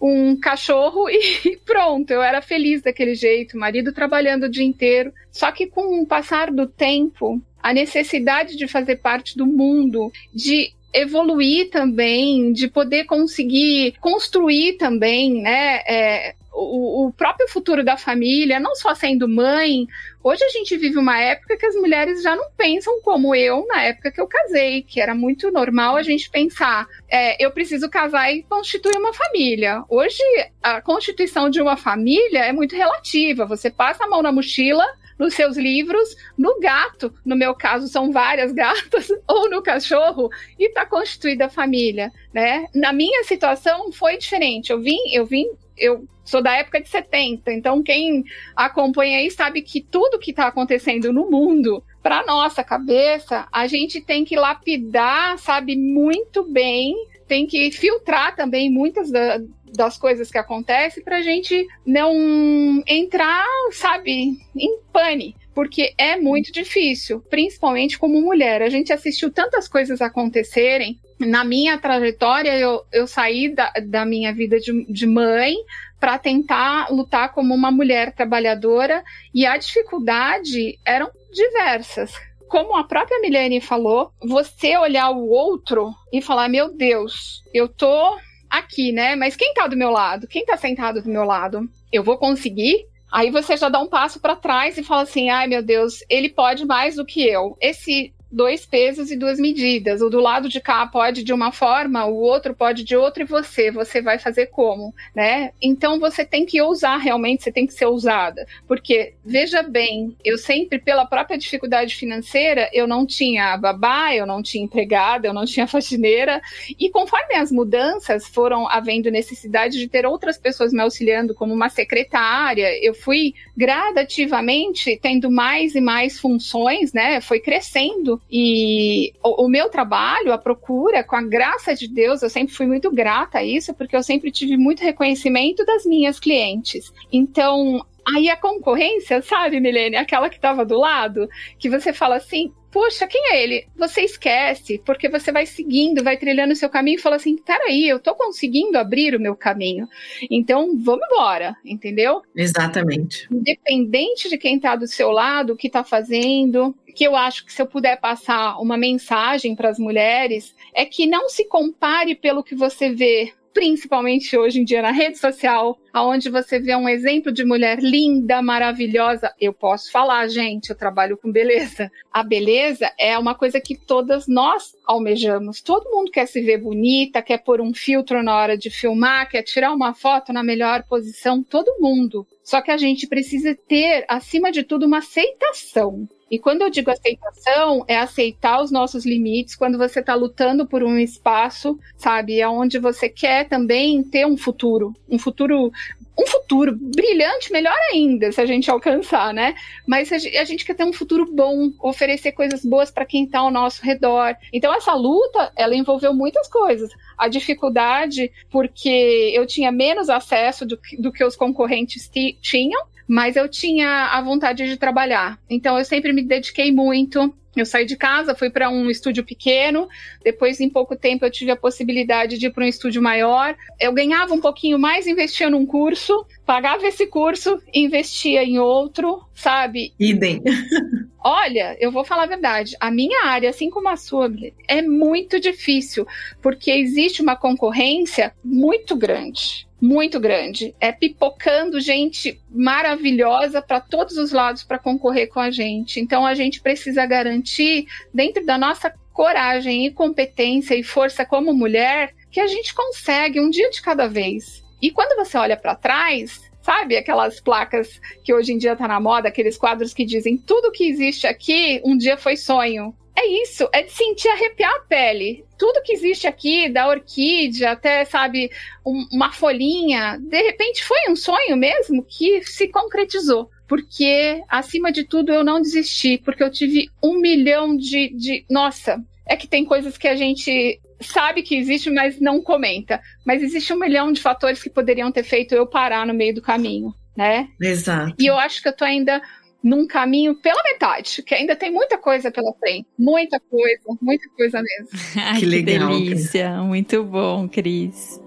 [0.00, 5.12] um cachorro e pronto, eu era feliz daquele jeito, marido trabalhando o dia inteiro.
[5.30, 10.72] Só que com o passar do tempo, a necessidade de fazer parte do mundo, de
[10.92, 18.60] evoluir também, de poder conseguir construir também, né, é, o, o, próprio futuro da família,
[18.60, 19.86] não só sendo mãe.
[20.22, 23.82] Hoje a gente vive uma época que as mulheres já não pensam como eu na
[23.82, 28.30] época que eu casei, que era muito normal a gente pensar, é, eu preciso casar
[28.32, 29.82] e constituir uma família.
[29.88, 30.22] Hoje
[30.62, 33.46] a constituição de uma família é muito relativa.
[33.46, 34.84] Você passa a mão na mochila,
[35.22, 40.66] nos seus livros, no gato, no meu caso são várias gatas, ou no cachorro, e
[40.66, 42.66] está constituída a família, né?
[42.74, 44.72] Na minha situação foi diferente.
[44.72, 49.62] Eu vim, eu vim eu sou da época de 70, então quem acompanha aí sabe
[49.62, 55.38] que tudo que está acontecendo no mundo, para nossa cabeça, a gente tem que lapidar,
[55.38, 56.94] sabe, muito bem,
[57.26, 59.40] tem que filtrar também muitas da,
[59.72, 66.50] das coisas que acontecem para a gente não entrar, sabe, em pane porque é muito
[66.50, 68.62] difícil, principalmente como mulher.
[68.62, 74.32] A gente assistiu tantas coisas acontecerem na minha trajetória, eu, eu saí da, da minha
[74.32, 75.54] vida de, de mãe
[76.00, 82.12] para tentar lutar como uma mulher trabalhadora e a dificuldade eram diversas.
[82.48, 88.18] Como a própria Milene falou, você olhar o outro e falar: meu Deus, eu tô
[88.52, 89.16] aqui, né?
[89.16, 90.28] Mas quem tá do meu lado?
[90.28, 91.66] Quem tá sentado do meu lado?
[91.90, 92.86] Eu vou conseguir?
[93.10, 96.28] Aí você já dá um passo para trás e fala assim: ai meu Deus, ele
[96.28, 97.56] pode mais do que eu.
[97.60, 100.00] Esse dois pesos e duas medidas.
[100.00, 103.26] O do lado de cá pode de uma forma, o outro pode de outra, e
[103.26, 105.52] você, você vai fazer como, né?
[105.60, 108.46] Então você tem que ousar realmente, você tem que ser ousada.
[108.66, 114.42] Porque, veja bem, eu sempre, pela própria dificuldade financeira, eu não tinha babá, eu não
[114.42, 116.40] tinha empregada, eu não tinha faxineira,
[116.78, 121.68] e conforme as mudanças foram havendo necessidade de ter outras pessoas me auxiliando, como uma
[121.68, 127.20] secretária, eu fui gradativamente tendo mais e mais funções, né?
[127.20, 132.30] Foi crescendo e o, o, meu trabalho, a procura, com a graça de Deus, eu
[132.30, 136.92] sempre fui muito grata a isso, porque eu sempre tive muito reconhecimento das minhas clientes.
[137.12, 142.52] Então, aí a concorrência, sabe, Milene, aquela que estava do lado, que você fala assim,
[142.72, 143.66] Puxa, quem é ele?
[143.76, 147.86] Você esquece, porque você vai seguindo, vai trilhando o seu caminho e fala assim: peraí,
[147.86, 149.86] eu tô conseguindo abrir o meu caminho.
[150.30, 152.22] Então, vamos embora, entendeu?
[152.34, 153.28] Exatamente.
[153.30, 157.52] Independente de quem tá do seu lado, o que tá fazendo, que eu acho que
[157.52, 162.44] se eu puder passar uma mensagem para as mulheres, é que não se compare pelo
[162.44, 167.30] que você vê principalmente hoje em dia na rede social, aonde você vê um exemplo
[167.30, 169.32] de mulher linda, maravilhosa.
[169.40, 171.90] Eu posso falar, gente, eu trabalho com beleza.
[172.12, 175.60] A beleza é uma coisa que todas nós almejamos.
[175.60, 179.42] Todo mundo quer se ver bonita, quer pôr um filtro na hora de filmar, quer
[179.42, 182.26] tirar uma foto na melhor posição, todo mundo.
[182.42, 186.08] Só que a gente precisa ter, acima de tudo, uma aceitação.
[186.32, 190.82] E quando eu digo aceitação, é aceitar os nossos limites quando você está lutando por
[190.82, 195.70] um espaço, sabe, onde você quer também ter um futuro, um futuro
[196.18, 199.54] um futuro brilhante, melhor ainda, se a gente alcançar, né?
[199.86, 203.50] Mas a gente quer ter um futuro bom, oferecer coisas boas para quem está ao
[203.50, 204.34] nosso redor.
[204.52, 206.90] Então essa luta, ela envolveu muitas coisas.
[207.16, 213.48] A dificuldade, porque eu tinha menos acesso do, do que os concorrentes tinham, mas eu
[213.48, 215.38] tinha a vontade de trabalhar.
[215.48, 217.34] Então eu sempre me dediquei muito.
[217.54, 219.86] Eu saí de casa, fui para um estúdio pequeno.
[220.24, 223.54] Depois, em pouco tempo, eu tive a possibilidade de ir para um estúdio maior.
[223.78, 229.92] Eu ganhava um pouquinho mais, investia num curso, pagava esse curso, investia em outro, sabe?
[230.00, 230.42] Idem.
[231.22, 232.74] Olha, eu vou falar a verdade.
[232.80, 234.32] A minha área, assim como a sua,
[234.66, 236.06] é muito difícil,
[236.40, 240.76] porque existe uma concorrência muito grande muito grande.
[240.80, 245.98] É pipocando gente maravilhosa para todos os lados para concorrer com a gente.
[245.98, 252.14] Então a gente precisa garantir, dentro da nossa coragem e competência e força como mulher,
[252.30, 254.62] que a gente consegue um dia de cada vez.
[254.80, 259.00] E quando você olha para trás, sabe aquelas placas que hoje em dia tá na
[259.00, 262.94] moda, aqueles quadros que dizem tudo que existe aqui um dia foi sonho.
[263.16, 265.44] É isso, é de sentir arrepiar a pele.
[265.58, 268.50] Tudo que existe aqui, da orquídea até, sabe,
[268.84, 273.50] um, uma folhinha, de repente foi um sonho mesmo que se concretizou.
[273.68, 278.14] Porque, acima de tudo, eu não desisti, porque eu tive um milhão de.
[278.14, 278.44] de...
[278.50, 283.00] Nossa, é que tem coisas que a gente sabe que existe, mas não comenta.
[283.24, 286.42] Mas existe um milhão de fatores que poderiam ter feito eu parar no meio do
[286.42, 287.48] caminho, né?
[287.60, 288.14] Exato.
[288.18, 289.22] E eu acho que eu tô ainda
[289.62, 292.86] num caminho pela metade, que ainda tem muita coisa pela frente.
[292.98, 294.98] Muita coisa, muita coisa mesmo.
[295.16, 296.48] Ai, que, legal, delícia.
[296.48, 296.66] Cris.
[296.66, 298.20] Muito bom, Cris.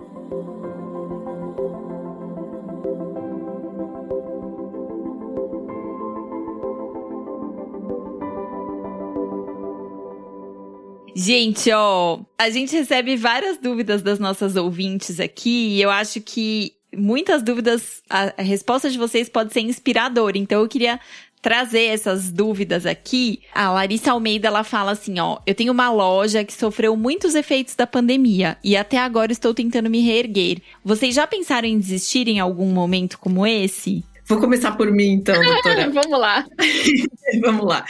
[11.17, 16.75] Gente, ó, a gente recebe várias dúvidas das nossas ouvintes aqui e eu acho que
[16.95, 20.37] muitas dúvidas, a, a resposta de vocês pode ser inspiradora.
[20.37, 20.99] Então eu queria
[21.45, 26.43] trazer essas dúvidas aqui, a Larissa Almeida ela fala assim, ó, eu tenho uma loja
[26.43, 30.57] que sofreu muitos efeitos da pandemia e até agora estou tentando me reerguer.
[30.83, 34.03] Vocês já pensaram em desistir em algum momento como esse?
[34.25, 35.87] Vou começar por mim, então, doutora.
[35.93, 36.45] Vamos lá.
[37.41, 37.85] Vamos lá.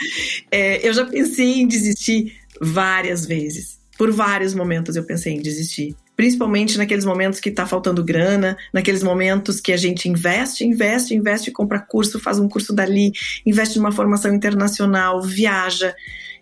[0.50, 3.80] É, eu já pensei em desistir várias vezes.
[3.96, 9.02] Por vários momentos eu pensei em desistir principalmente naqueles momentos que está faltando grana, naqueles
[9.02, 13.12] momentos que a gente investe, investe, investe, compra curso, faz um curso dali,
[13.44, 15.94] investe numa formação internacional, viaja,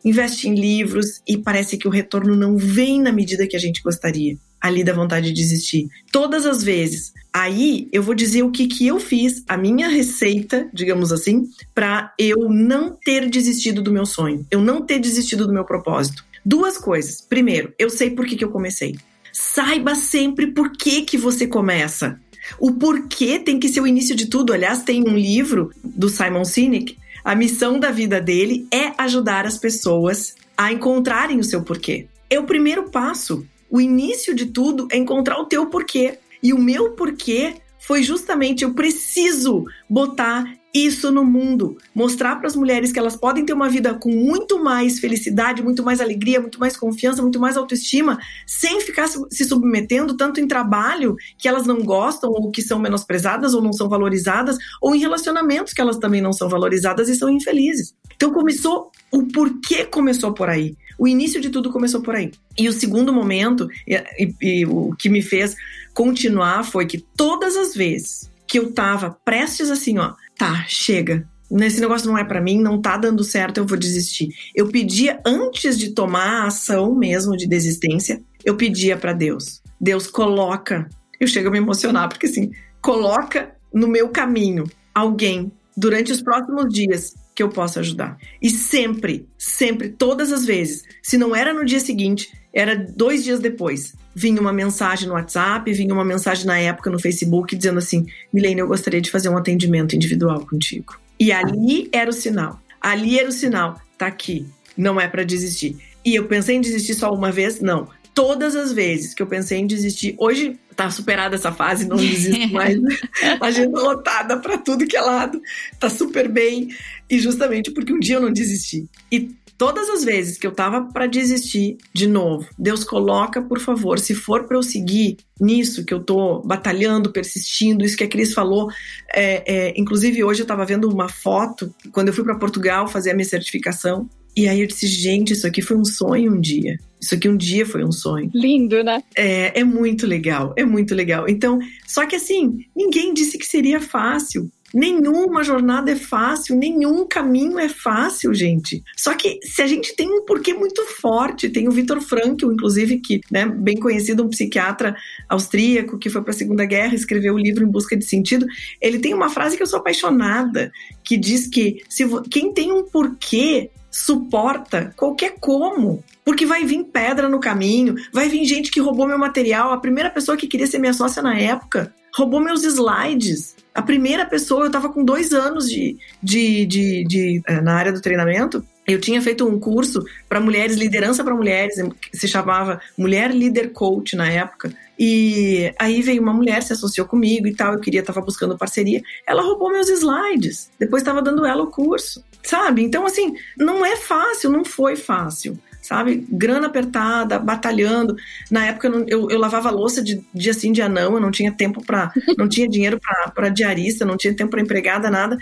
[0.04, 3.82] investe em livros e parece que o retorno não vem na medida que a gente
[3.82, 4.36] gostaria.
[4.60, 5.88] Ali dá vontade de desistir.
[6.10, 7.12] Todas as vezes.
[7.32, 12.14] Aí eu vou dizer o que, que eu fiz, a minha receita, digamos assim, para
[12.18, 16.24] eu não ter desistido do meu sonho, eu não ter desistido do meu propósito.
[16.44, 17.20] Duas coisas.
[17.20, 18.96] Primeiro, eu sei por que, que eu comecei.
[19.36, 22.20] Saiba sempre por que, que você começa.
[22.56, 24.52] O porquê tem que ser o início de tudo.
[24.52, 26.96] Aliás, tem um livro do Simon Sinek.
[27.24, 32.06] A missão da vida dele é ajudar as pessoas a encontrarem o seu porquê.
[32.30, 33.44] É o primeiro passo.
[33.68, 36.16] O início de tudo é encontrar o teu porquê.
[36.40, 40.44] E o meu porquê foi justamente eu preciso botar
[40.74, 44.62] isso no mundo, mostrar para as mulheres que elas podem ter uma vida com muito
[44.62, 50.16] mais felicidade, muito mais alegria, muito mais confiança, muito mais autoestima, sem ficar se submetendo
[50.16, 54.58] tanto em trabalho que elas não gostam ou que são menosprezadas ou não são valorizadas,
[54.82, 57.94] ou em relacionamentos que elas também não são valorizadas e são infelizes.
[58.16, 60.76] Então começou o porquê começou por aí.
[60.98, 62.32] O início de tudo começou por aí.
[62.58, 65.56] E o segundo momento, e, e, e o que me fez
[65.94, 71.26] continuar foi que todas as vezes que eu tava prestes assim, ó, tá, chega.
[71.50, 74.28] Esse negócio não é para mim, não tá dando certo, eu vou desistir.
[74.54, 79.62] Eu pedia antes de tomar a ação mesmo de desistência, eu pedia para Deus.
[79.80, 80.88] Deus coloca,
[81.20, 82.50] eu chego a me emocionar porque assim,
[82.82, 88.16] coloca no meu caminho alguém durante os próximos dias que eu possa ajudar.
[88.40, 93.40] E sempre, sempre, todas as vezes, se não era no dia seguinte, era dois dias
[93.40, 93.94] depois.
[94.14, 98.60] Vinha uma mensagem no WhatsApp, vinha uma mensagem na época no Facebook dizendo assim: Milene,
[98.60, 100.94] eu gostaria de fazer um atendimento individual contigo.
[101.18, 102.60] E ali era o sinal.
[102.80, 103.80] Ali era o sinal.
[103.98, 104.46] Tá aqui.
[104.76, 105.76] Não é para desistir.
[106.04, 107.60] E eu pensei em desistir só uma vez?
[107.60, 107.88] Não.
[108.14, 112.52] todas as vezes que eu pensei em desistir, hoje tá superada essa fase, não desisto
[112.52, 112.78] mais.
[113.40, 115.40] Agenda lotada para tudo que é lado,
[115.78, 116.68] tá super bem.
[117.08, 118.88] E justamente porque um dia eu não desisti.
[119.10, 123.98] E todas as vezes que eu tava para desistir de novo, Deus coloca, por favor,
[123.98, 128.32] se for para eu seguir nisso que eu tô batalhando, persistindo, isso que a Cris
[128.32, 128.68] falou.
[129.14, 133.10] É, é, inclusive, hoje eu tava vendo uma foto, quando eu fui para Portugal fazer
[133.10, 136.76] a minha certificação, e aí eu disse, gente, isso aqui foi um sonho um dia.
[137.04, 138.30] Isso aqui um dia foi um sonho.
[138.34, 139.02] Lindo, né?
[139.14, 141.28] É, é muito legal, é muito legal.
[141.28, 144.50] Então, só que assim, ninguém disse que seria fácil.
[144.72, 148.82] Nenhuma jornada é fácil, nenhum caminho é fácil, gente.
[148.96, 152.98] Só que se a gente tem um porquê muito forte, tem o Viktor Frankl, inclusive,
[152.98, 154.96] que, né, bem conhecido, um psiquiatra
[155.28, 158.46] austríaco que foi para a Segunda Guerra, escreveu o livro Em Busca de Sentido.
[158.80, 160.72] Ele tem uma frase que eu sou apaixonada,
[161.04, 166.02] que diz que se quem tem um porquê suporta qualquer como.
[166.24, 169.72] Porque vai vir pedra no caminho, vai vir gente que roubou meu material.
[169.72, 173.54] A primeira pessoa que queria ser minha sócia na época roubou meus slides.
[173.74, 177.92] A primeira pessoa, eu estava com dois anos de, de, de, de, eh, na área
[177.92, 178.64] do treinamento.
[178.86, 181.74] Eu tinha feito um curso para mulheres, liderança para mulheres,
[182.12, 184.72] se chamava Mulher Líder Coach na época.
[184.98, 189.02] E aí veio uma mulher, se associou comigo e tal, eu queria, estava buscando parceria.
[189.26, 192.82] Ela roubou meus slides, depois estava dando ela o curso, sabe?
[192.82, 196.26] Então, assim, não é fácil, não foi fácil sabe?
[196.30, 198.16] Grana apertada, batalhando.
[198.50, 201.52] Na época eu, eu, eu lavava louça de dia sim, dia não, eu não tinha
[201.52, 202.98] tempo para, não tinha dinheiro
[203.34, 205.36] para diarista, não tinha tempo para empregada, nada.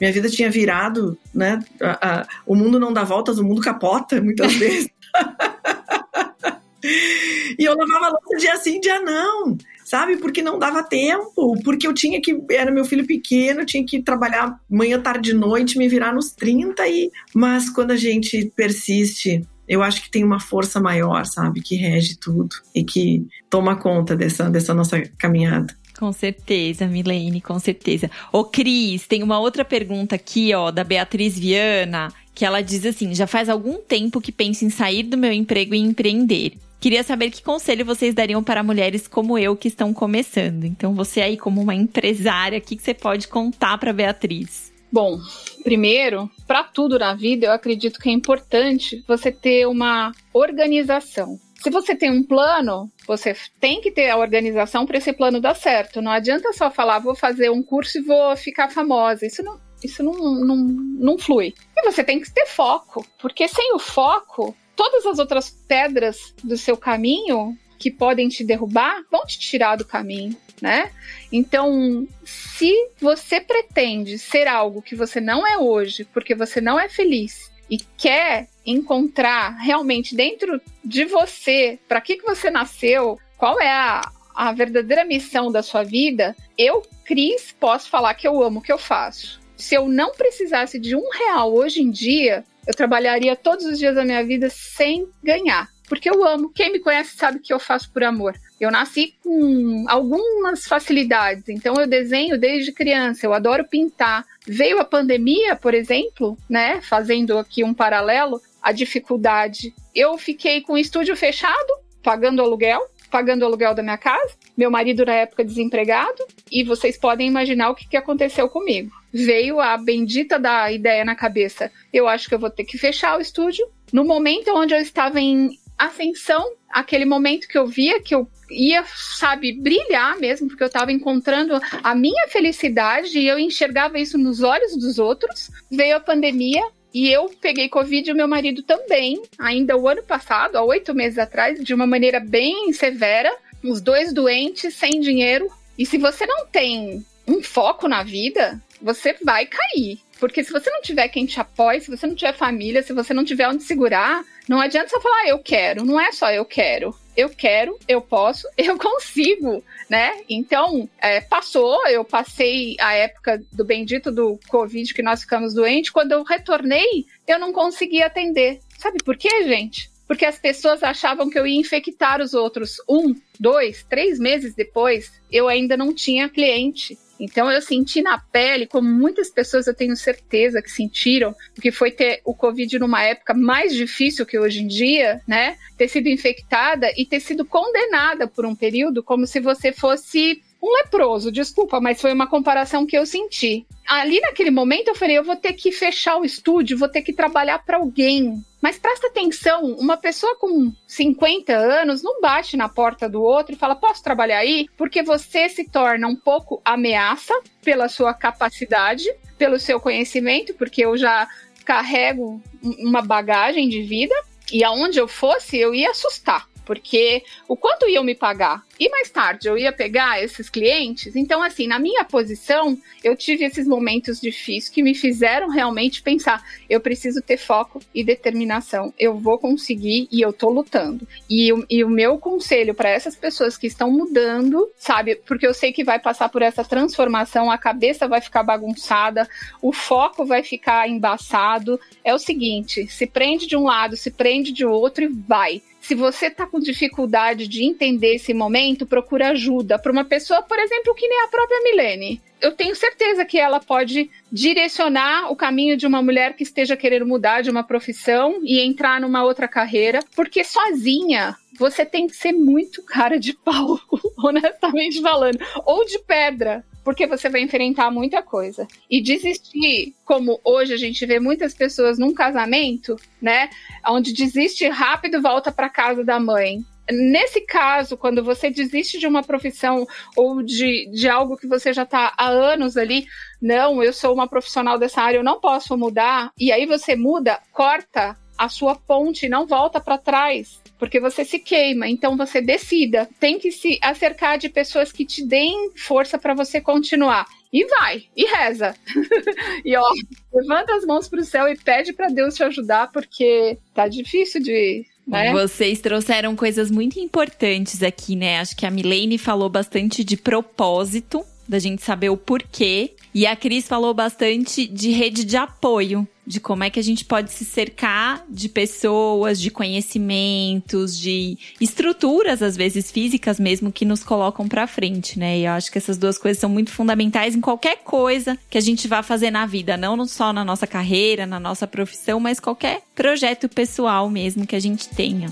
[0.00, 1.60] Minha vida tinha virado, né?
[1.80, 4.90] A, a, o mundo não dá voltas, o mundo capota muitas vezes.
[7.58, 10.16] e eu lavava louça dia sim, dia não sabe?
[10.16, 12.42] Porque não dava tempo, porque eu tinha que.
[12.50, 16.88] Era meu filho pequeno, tinha que trabalhar manhã, tarde e noite, me virar nos 30.
[16.88, 21.74] E, mas quando a gente persiste eu acho que tem uma força maior, sabe, que
[21.74, 25.74] rege tudo e que toma conta dessa, dessa nossa caminhada.
[25.98, 28.10] Com certeza, Milene, com certeza.
[28.32, 33.14] Ô, Cris, tem uma outra pergunta aqui, ó, da Beatriz Viana, que ela diz assim:
[33.14, 36.54] já faz algum tempo que penso em sair do meu emprego e empreender.
[36.84, 40.64] Queria saber que conselho vocês dariam para mulheres como eu que estão começando.
[40.64, 44.70] Então, você aí, como uma empresária, o que, que você pode contar para Beatriz?
[44.92, 45.18] Bom,
[45.62, 51.40] primeiro, para tudo na vida, eu acredito que é importante você ter uma organização.
[51.54, 55.56] Se você tem um plano, você tem que ter a organização para esse plano dar
[55.56, 56.02] certo.
[56.02, 59.24] Não adianta só falar, vou fazer um curso e vou ficar famosa.
[59.24, 61.54] Isso não, isso não, não, não flui.
[61.74, 66.56] E você tem que ter foco, porque sem o foco, todas as outras pedras do
[66.56, 70.90] seu caminho que podem te derrubar vão te tirar do caminho né?
[71.30, 76.88] Então, se você pretende ser algo que você não é hoje, porque você não é
[76.88, 83.70] feliz e quer encontrar realmente dentro de você para que, que você nasceu, qual é
[83.70, 84.00] a,
[84.34, 88.72] a verdadeira missão da sua vida, eu, Cris, posso falar que eu amo o que
[88.72, 89.40] eu faço.
[89.56, 93.94] Se eu não precisasse de um real hoje em dia, eu trabalharia todos os dias
[93.94, 95.68] da minha vida sem ganhar.
[95.88, 96.50] Porque eu amo.
[96.50, 98.34] Quem me conhece sabe que eu faço por amor.
[98.58, 104.24] Eu nasci com algumas facilidades, então eu desenho desde criança, eu adoro pintar.
[104.46, 106.80] Veio a pandemia, por exemplo, né?
[106.80, 109.74] Fazendo aqui um paralelo, a dificuldade.
[109.94, 112.80] Eu fiquei com o estúdio fechado, pagando aluguel,
[113.14, 117.70] pagando o aluguel da minha casa, meu marido na época desempregado, e vocês podem imaginar
[117.70, 118.90] o que, que aconteceu comigo.
[119.12, 121.70] Veio a bendita da ideia na cabeça.
[121.92, 123.64] Eu acho que eu vou ter que fechar o estúdio.
[123.92, 128.84] No momento onde eu estava em ascensão, aquele momento que eu via que eu ia,
[129.16, 134.42] sabe, brilhar mesmo, porque eu estava encontrando a minha felicidade e eu enxergava isso nos
[134.42, 135.52] olhos dos outros.
[135.70, 140.04] Veio a pandemia, e eu peguei Covid e o meu marido também, ainda o ano
[140.04, 143.36] passado, há oito meses atrás, de uma maneira bem severa.
[143.64, 145.48] Os dois doentes, sem dinheiro.
[145.76, 149.98] E se você não tem um foco na vida, você vai cair.
[150.20, 153.12] Porque se você não tiver quem te apoie, se você não tiver família, se você
[153.12, 155.84] não tiver onde segurar, não adianta só falar, ah, eu quero.
[155.84, 156.94] Não é só eu quero.
[157.16, 160.22] Eu quero, eu posso, eu consigo, né?
[160.28, 165.90] Então, é, passou, eu passei a época do bendito do Covid que nós ficamos doentes.
[165.90, 168.60] Quando eu retornei, eu não consegui atender.
[168.78, 169.90] Sabe por quê, gente?
[170.06, 172.76] Porque as pessoas achavam que eu ia infectar os outros.
[172.88, 176.98] Um, dois, três meses depois, eu ainda não tinha cliente.
[177.18, 181.90] Então eu senti na pele, como muitas pessoas eu tenho certeza que sentiram, que foi
[181.90, 185.56] ter o Covid numa época mais difícil que hoje em dia, né?
[185.76, 190.72] Ter sido infectada e ter sido condenada por um período como se você fosse um
[190.72, 193.66] leproso, desculpa, mas foi uma comparação que eu senti.
[193.86, 197.12] Ali naquele momento eu falei, eu vou ter que fechar o estúdio, vou ter que
[197.12, 198.42] trabalhar para alguém.
[198.62, 203.58] Mas presta atenção, uma pessoa com 50 anos não bate na porta do outro e
[203.58, 209.04] fala: "Posso trabalhar aí?", porque você se torna um pouco ameaça pela sua capacidade,
[209.36, 211.28] pelo seu conhecimento, porque eu já
[211.62, 214.14] carrego uma bagagem de vida
[214.50, 218.64] e aonde eu fosse eu ia assustar porque o quanto iam me pagar?
[218.78, 221.14] E mais tarde eu ia pegar esses clientes.
[221.14, 226.42] Então, assim, na minha posição, eu tive esses momentos difíceis que me fizeram realmente pensar:
[226.68, 228.92] eu preciso ter foco e determinação.
[228.98, 231.06] Eu vou conseguir e eu tô lutando.
[231.30, 235.16] E, e o meu conselho para essas pessoas que estão mudando, sabe?
[235.16, 239.28] Porque eu sei que vai passar por essa transformação, a cabeça vai ficar bagunçada,
[239.62, 241.78] o foco vai ficar embaçado.
[242.02, 245.94] É o seguinte: se prende de um lado, se prende de outro e vai se
[245.94, 250.94] você está com dificuldade de entender esse momento, procura ajuda para uma pessoa, por exemplo,
[250.94, 252.22] que nem a própria Milene.
[252.40, 257.06] Eu tenho certeza que ela pode direcionar o caminho de uma mulher que esteja querendo
[257.06, 262.32] mudar de uma profissão e entrar numa outra carreira, porque sozinha você tem que ser
[262.32, 263.78] muito cara de pau,
[264.24, 268.68] honestamente falando, ou de pedra, porque você vai enfrentar muita coisa.
[268.90, 273.48] E desistir, como hoje a gente vê muitas pessoas num casamento, né,
[273.88, 276.62] onde desiste rápido, volta para casa da mãe.
[276.90, 281.84] Nesse caso, quando você desiste de uma profissão ou de, de algo que você já
[281.84, 283.06] está há anos ali,
[283.40, 287.40] não, eu sou uma profissional dessa área, eu não posso mudar, e aí você muda,
[287.52, 291.88] corta a sua ponte, não volta para trás porque você se queima.
[291.88, 293.08] Então você decida.
[293.18, 297.26] Tem que se acercar de pessoas que te deem força para você continuar.
[297.52, 298.74] E vai, e reza.
[299.64, 299.84] e ó,
[300.32, 304.84] levanta as mãos pro céu e pede para Deus te ajudar, porque tá difícil de
[305.06, 305.32] né?
[305.32, 308.40] Vocês trouxeram coisas muito importantes aqui, né?
[308.40, 312.93] Acho que a Milene falou bastante de propósito, da gente saber o porquê.
[313.14, 317.04] E a Cris falou bastante de rede de apoio de como é que a gente
[317.04, 324.02] pode se cercar de pessoas, de conhecimentos, de estruturas, às vezes físicas mesmo, que nos
[324.02, 325.38] colocam para frente, né?
[325.38, 328.60] E eu acho que essas duas coisas são muito fundamentais em qualquer coisa que a
[328.60, 332.80] gente vá fazer na vida, não só na nossa carreira, na nossa profissão, mas qualquer
[332.94, 335.28] projeto pessoal mesmo que a gente tenha.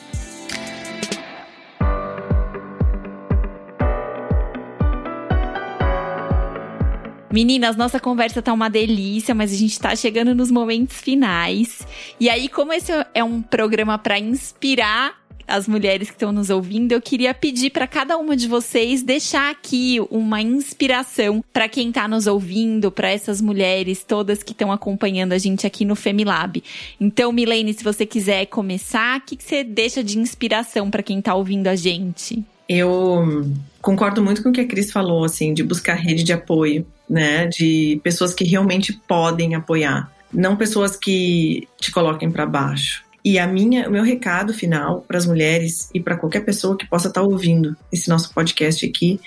[7.32, 11.86] Meninas, nossa conversa tá uma delícia, mas a gente tá chegando nos momentos finais.
[12.20, 16.92] E aí, como esse é um programa para inspirar as mulheres que estão nos ouvindo,
[16.92, 22.06] eu queria pedir para cada uma de vocês deixar aqui uma inspiração para quem está
[22.06, 26.62] nos ouvindo, para essas mulheres todas que estão acompanhando a gente aqui no Femilab.
[27.00, 31.18] Então, Milene, se você quiser começar, o que, que você deixa de inspiração para quem
[31.18, 32.44] está ouvindo a gente?
[32.68, 33.50] Eu
[33.82, 37.46] concordo muito com o que a Cris falou, assim, de buscar rede de apoio né?
[37.46, 43.04] De pessoas que realmente podem apoiar, não pessoas que te coloquem para baixo.
[43.22, 46.88] E a minha, o meu recado final para as mulheres e para qualquer pessoa que
[46.88, 49.20] possa estar tá ouvindo esse nosso podcast aqui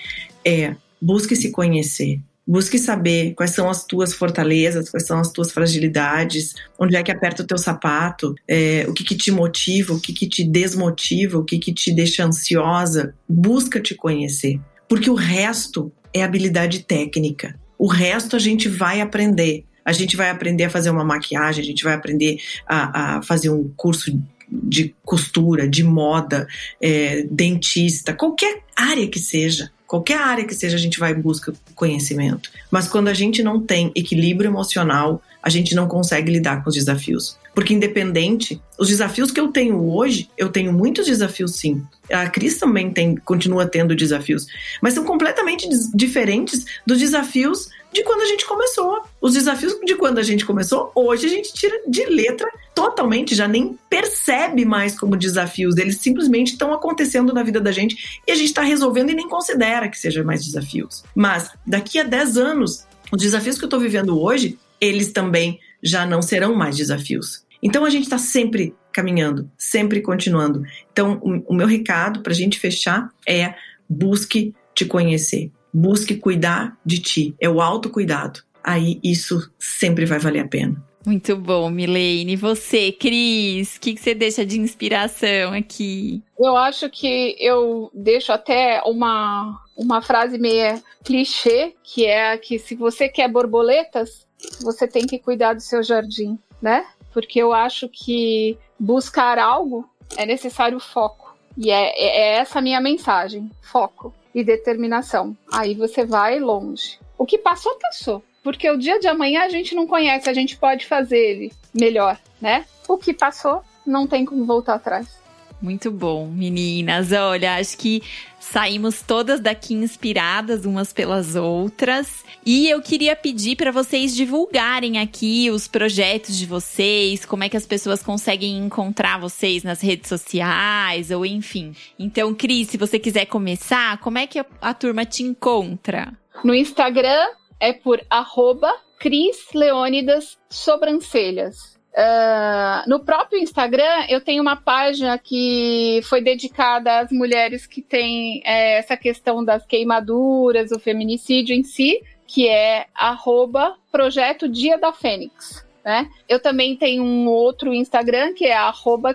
[0.44, 2.20] é: busque se conhecer.
[2.46, 7.10] Busque saber quais são as tuas fortalezas, quais são as tuas fragilidades, onde é que
[7.10, 11.38] aperta o teu sapato, é, o que, que te motiva, o que, que te desmotiva,
[11.38, 13.14] o que, que te deixa ansiosa.
[13.28, 17.58] Busca te conhecer, porque o resto é habilidade técnica.
[17.78, 19.64] O resto a gente vai aprender.
[19.84, 23.50] A gente vai aprender a fazer uma maquiagem, a gente vai aprender a, a fazer
[23.50, 24.16] um curso
[24.50, 26.46] de costura, de moda,
[26.80, 29.70] é, dentista, qualquer área que seja.
[29.86, 32.50] Qualquer área que seja, a gente vai em busca conhecimento.
[32.70, 36.74] Mas quando a gente não tem equilíbrio emocional, a gente não consegue lidar com os
[36.74, 37.38] desafios.
[37.56, 41.82] Porque independente, os desafios que eu tenho hoje, eu tenho muitos desafios sim.
[42.12, 44.46] A Cris também tem, continua tendo desafios,
[44.82, 49.00] mas são completamente diferentes dos desafios de quando a gente começou.
[49.22, 53.48] Os desafios de quando a gente começou, hoje a gente tira de letra totalmente, já
[53.48, 55.78] nem percebe mais como desafios.
[55.78, 59.30] Eles simplesmente estão acontecendo na vida da gente e a gente está resolvendo e nem
[59.30, 61.02] considera que sejam mais desafios.
[61.14, 66.04] Mas daqui a 10 anos, os desafios que eu estou vivendo hoje, eles também já
[66.04, 67.45] não serão mais desafios.
[67.62, 70.62] Então a gente está sempre caminhando, sempre continuando.
[70.92, 73.54] Então o, o meu recado para a gente fechar é
[73.88, 78.40] busque te conhecer, busque cuidar de ti, é o autocuidado.
[78.62, 80.84] Aí isso sempre vai valer a pena.
[81.06, 82.32] Muito bom, Milene.
[82.32, 86.20] E você, Cris, o que, que você deixa de inspiração aqui?
[86.36, 92.74] Eu acho que eu deixo até uma, uma frase meio clichê, que é que se
[92.74, 94.26] você quer borboletas,
[94.60, 96.84] você tem que cuidar do seu jardim, né?
[97.16, 99.88] Porque eu acho que buscar algo
[100.18, 101.34] é necessário foco.
[101.56, 105.34] E é, é, é essa a minha mensagem: foco e determinação.
[105.50, 106.98] Aí você vai longe.
[107.16, 108.22] O que passou, passou.
[108.42, 112.20] Porque o dia de amanhã a gente não conhece, a gente pode fazer ele melhor,
[112.38, 112.66] né?
[112.86, 115.18] O que passou, não tem como voltar atrás.
[115.60, 117.12] Muito bom, meninas.
[117.12, 118.02] Olha, acho que
[118.38, 122.24] saímos todas daqui inspiradas umas pelas outras.
[122.44, 127.56] E eu queria pedir para vocês divulgarem aqui os projetos de vocês, como é que
[127.56, 131.74] as pessoas conseguem encontrar vocês nas redes sociais, ou enfim.
[131.98, 136.12] Então, Cris, se você quiser começar, como é que a, turma te encontra?
[136.44, 137.26] No Instagram
[137.58, 141.75] é por arroba Cris Leônidas Sobrancelhas.
[141.96, 148.42] Uh, no próprio Instagram, eu tenho uma página que foi dedicada às mulheres que têm
[148.44, 154.92] é, essa questão das queimaduras, o feminicídio em si, que é arroba Projeto Dia da
[154.92, 155.64] Fênix.
[155.82, 156.06] Né?
[156.28, 158.58] Eu também tenho um outro Instagram que é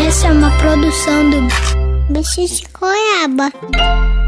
[0.07, 4.26] Essa é uma produção do Bicho de Goiaba.